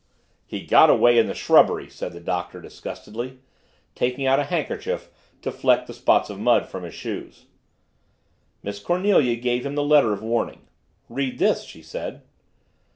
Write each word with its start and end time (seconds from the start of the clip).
"He 0.47 0.65
got 0.65 0.89
away 0.89 1.19
in 1.19 1.27
the 1.27 1.35
shrubbery," 1.35 1.87
said 1.87 2.11
the 2.11 2.19
Doctor 2.19 2.59
disgustedly, 2.59 3.37
taking 3.93 4.25
out 4.25 4.39
a 4.39 4.45
handkerchief 4.45 5.11
to 5.43 5.51
fleck 5.51 5.85
the 5.85 5.93
spots 5.93 6.31
of 6.31 6.39
mud 6.39 6.67
from 6.67 6.81
his 6.81 6.95
shoes. 6.95 7.45
Miss 8.63 8.79
Cornelia 8.79 9.35
gave 9.35 9.63
him 9.63 9.75
the 9.75 9.83
letter 9.83 10.11
of 10.11 10.23
warning. 10.23 10.65
"Read 11.07 11.37
this," 11.37 11.63
she 11.65 11.83
said. 11.83 12.23